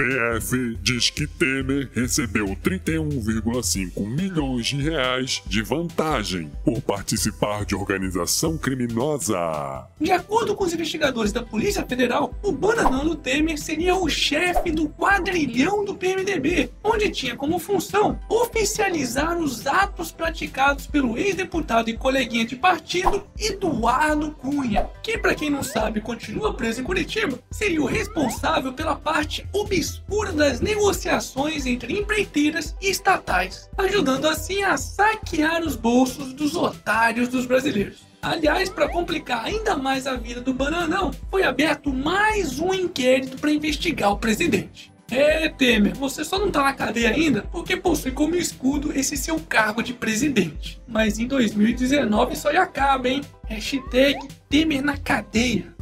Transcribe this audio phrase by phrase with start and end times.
[0.00, 8.56] PF diz que Temer recebeu 31,5 milhões de reais de vantagem por participar de organização
[8.56, 9.86] criminosa.
[10.00, 14.88] De acordo com os investigadores da Polícia Federal, o bananão Temer seria o chefe do
[14.88, 22.46] quadrilhão do PMDB, onde tinha como função oficializar os atos praticados pelo ex-deputado e coleguinha
[22.46, 27.86] de partido Eduardo Cunha, que para quem não sabe continua preso em Curitiba, seria o
[27.86, 29.46] responsável pela parte
[29.90, 37.28] obscura das negociações entre empreiteiras e estatais, ajudando assim a saquear os bolsos dos otários
[37.28, 37.98] dos brasileiros.
[38.22, 43.50] Aliás, para complicar ainda mais a vida do Bananão, foi aberto mais um inquérito para
[43.50, 44.92] investigar o presidente.
[45.10, 49.40] É, Temer, você só não tá na cadeia ainda porque possui como escudo esse seu
[49.40, 50.80] cargo de presidente.
[50.86, 53.22] Mas em 2019 isso aí acaba, hein?
[53.48, 54.16] Hashtag
[54.48, 55.74] Temer na cadeia.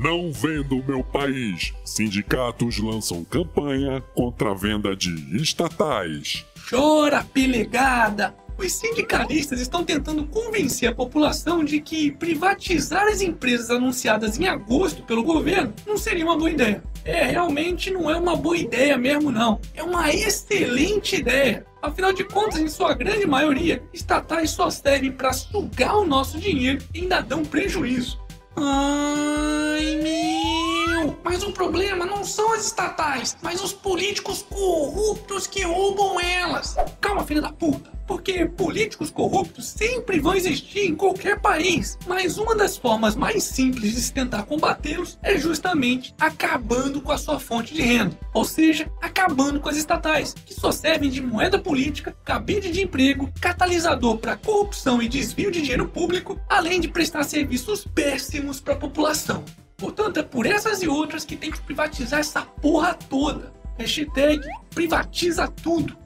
[0.00, 1.74] Não vendo meu país.
[1.84, 6.46] Sindicatos lançam campanha contra a venda de estatais.
[6.70, 8.32] Chora, pelegada!
[8.56, 15.02] Os sindicalistas estão tentando convencer a população de que privatizar as empresas anunciadas em agosto
[15.02, 16.80] pelo governo não seria uma boa ideia.
[17.04, 19.60] É, realmente não é uma boa ideia mesmo não.
[19.74, 21.66] É uma excelente ideia.
[21.82, 26.84] Afinal de contas, em sua grande maioria, estatais só servem para sugar o nosso dinheiro
[26.94, 28.27] e ainda dão prejuízo.
[28.60, 30.37] Ai, meu!
[31.28, 36.74] Mas o problema não são as estatais, mas os políticos corruptos que roubam elas.
[37.02, 37.90] Calma, filha da puta.
[38.06, 41.98] Porque políticos corruptos sempre vão existir em qualquer país.
[42.06, 47.18] Mas uma das formas mais simples de se tentar combatê-los é justamente acabando com a
[47.18, 48.18] sua fonte de renda.
[48.32, 53.30] Ou seja, acabando com as estatais, que só servem de moeda política, cabide de emprego,
[53.38, 58.78] catalisador para corrupção e desvio de dinheiro público, além de prestar serviços péssimos para a
[58.78, 59.44] população.
[59.78, 63.52] Portanto, é por essas e outras que tem que privatizar essa porra toda.
[63.78, 64.40] Hashtag
[64.74, 65.96] privatiza tudo.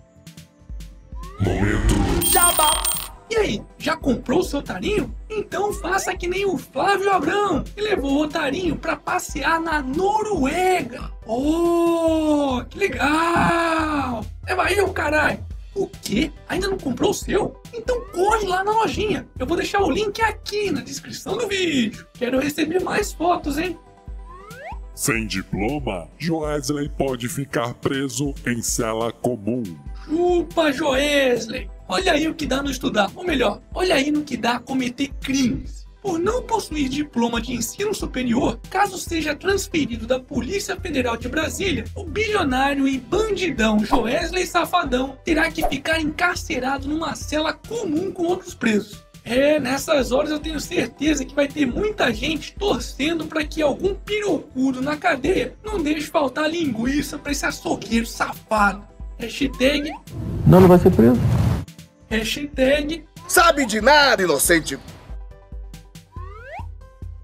[1.41, 1.95] Momento.
[2.31, 2.83] Jabá.
[3.31, 5.15] E aí, já comprou o seu tarinho?
[5.31, 11.11] Então faça que nem o Flávio Abrão, que levou o tarinho para passear na Noruega.
[11.27, 14.23] Oh, que legal!
[14.47, 15.43] Leva aí, o caralho!
[15.75, 16.31] O quê?
[16.49, 17.57] Ainda não comprou o seu?
[17.73, 19.27] Então corre lá na lojinha.
[19.39, 22.07] Eu vou deixar o link aqui na descrição do vídeo.
[22.15, 23.79] Quero receber mais fotos, hein?
[24.95, 29.63] Sem diploma, Joesley pode ficar preso em cela comum.
[30.05, 31.71] Chupa, Joesley!
[31.89, 35.09] Olha aí o que dá no estudar, ou melhor, olha aí no que dá cometer
[35.21, 35.82] crimes.
[36.03, 41.85] Por não possuir diploma de ensino superior, caso seja transferido da Polícia Federal de Brasília,
[41.95, 48.53] o bilionário e bandidão Joesley Safadão terá que ficar encarcerado numa cela comum com outros
[48.53, 49.05] presos.
[49.25, 53.95] É, nessas horas eu tenho certeza que vai ter muita gente torcendo para que algum
[53.95, 58.85] pirocudo na cadeia não deixe faltar linguiça para esse açougueiro safado.
[59.21, 59.93] Hashtag.
[60.45, 61.21] Não, não vai ser preso.
[62.11, 63.05] Hashtag.
[63.29, 64.77] Sabe de nada, inocente.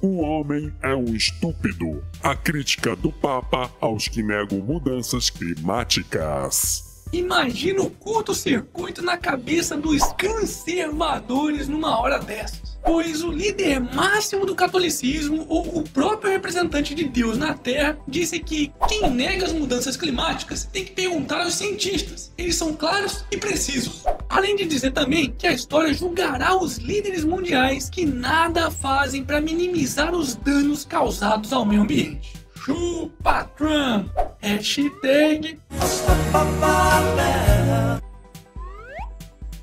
[0.00, 2.04] O homem é um estúpido.
[2.22, 7.04] A crítica do Papa aos que negam mudanças climáticas.
[7.12, 12.67] Imagina o curto-circuito na cabeça dos conservadores numa hora dessas.
[12.84, 18.38] Pois o líder máximo do catolicismo, ou o próprio representante de Deus na Terra, disse
[18.40, 22.32] que quem nega as mudanças climáticas tem que perguntar aos cientistas.
[22.38, 24.04] Eles são claros e precisos.
[24.28, 29.40] Além de dizer também que a história julgará os líderes mundiais que nada fazem para
[29.40, 32.32] minimizar os danos causados ao meio ambiente.
[32.54, 34.08] Chupa Trump!
[34.40, 35.58] Hashtag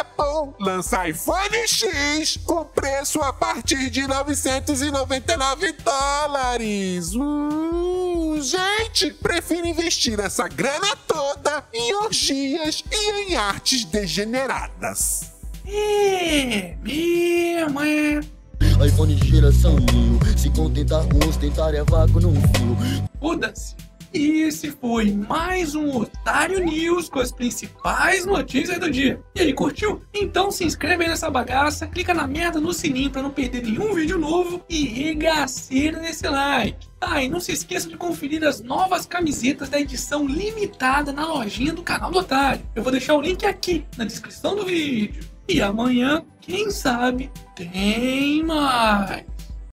[0.00, 7.14] Apple lança iPhone X com preço a partir de 999 dólares.
[7.14, 7.93] Uh,
[8.94, 15.32] gente, prefiro investir essa grana toda em orgias e em artes degeneradas.
[15.66, 18.20] é mesmo, é.
[18.86, 20.18] iPhone de geração mil.
[20.38, 23.08] Se contentar com ostentar é vácuo num fio.
[23.20, 23.74] Foda-se.
[24.14, 29.20] E esse foi mais um Otário News com as principais notícias do dia.
[29.34, 30.00] E aí, curtiu?
[30.14, 33.92] Então se inscreve aí nessa bagaça, clica na merda no sininho para não perder nenhum
[33.92, 36.86] vídeo novo e regaceira nesse like.
[37.00, 41.72] Ah, e não se esqueça de conferir as novas camisetas da edição limitada na lojinha
[41.72, 42.64] do canal do Otário.
[42.72, 45.24] Eu vou deixar o link aqui na descrição do vídeo.
[45.48, 49.33] E amanhã, quem sabe, tem mais.